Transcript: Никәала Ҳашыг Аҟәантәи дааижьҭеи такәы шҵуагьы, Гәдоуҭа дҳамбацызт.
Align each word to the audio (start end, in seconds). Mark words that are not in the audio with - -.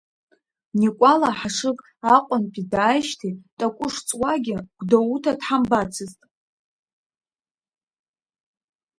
Никәала 0.79 1.29
Ҳашыг 1.37 1.79
Аҟәантәи 2.15 2.63
дааижьҭеи 2.71 3.35
такәы 3.57 3.87
шҵуагьы, 3.93 4.57
Гәдоуҭа 4.79 5.31
дҳамбацызт. 5.39 6.21